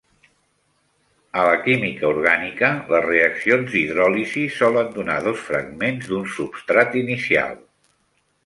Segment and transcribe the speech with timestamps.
[1.41, 7.55] En la química orgànica, les reaccions d'hidròlisi solen donar dos fragments d'un substrat inicial.